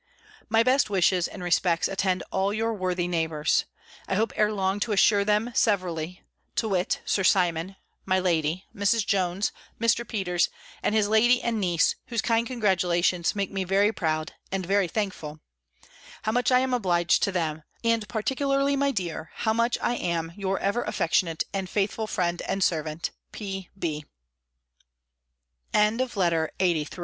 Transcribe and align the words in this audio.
My 0.49 0.63
best 0.63 0.89
wishes 0.89 1.27
and 1.27 1.43
respects 1.43 1.87
attend 1.87 2.23
all 2.31 2.51
your 2.51 2.73
worthy 2.73 3.07
neighbours. 3.07 3.65
I 4.07 4.15
hope 4.15 4.33
ere 4.35 4.51
long, 4.51 4.79
to 4.79 4.93
assure 4.93 5.23
them, 5.23 5.51
severally 5.53 6.23
(to 6.55 6.67
wit, 6.69 7.01
Sir 7.05 7.23
Simon, 7.23 7.75
my 8.03 8.17
lady, 8.17 8.65
Mrs. 8.75 9.05
Jones, 9.05 9.51
Mr. 9.79 10.03
Peters, 10.07 10.49
and 10.81 10.95
his 10.95 11.07
lady 11.07 11.39
and 11.43 11.59
niece, 11.59 11.93
whose 12.07 12.23
kind 12.23 12.47
congratulations 12.47 13.35
make 13.35 13.51
me 13.51 13.63
very 13.63 13.91
proud, 13.91 14.33
and 14.51 14.65
very 14.65 14.87
thankful) 14.87 15.39
how 16.23 16.31
much 16.31 16.51
I 16.51 16.61
am 16.61 16.73
obliged 16.73 17.21
to 17.21 17.31
them; 17.31 17.61
and 17.83 18.09
particularly, 18.09 18.75
my 18.75 18.89
dear, 18.89 19.29
how 19.35 19.53
much 19.53 19.77
I 19.83 19.93
am 19.97 20.33
your 20.35 20.57
ever 20.57 20.81
affectionate 20.81 21.43
and 21.53 21.69
faithful 21.69 22.07
friend 22.07 22.41
and 22.47 22.63
servant, 22.63 23.11
P. 23.31 23.69
B, 23.77 24.05
LETTER 25.75 25.83
LXXXIV 25.83 25.91
_From 25.91 25.99
Miss 26.09 26.09
Darnford, 26.09 26.53
in 26.59 26.77
an 26.77 26.87